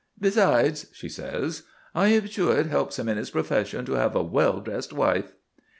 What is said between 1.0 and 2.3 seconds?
says, "I am